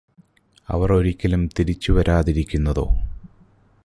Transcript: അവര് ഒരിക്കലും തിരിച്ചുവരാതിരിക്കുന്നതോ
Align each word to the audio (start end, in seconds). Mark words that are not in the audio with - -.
അവര് 0.69 0.93
ഒരിക്കലും 0.93 1.49
തിരിച്ചുവരാതിരിക്കുന്നതോ 1.59 2.85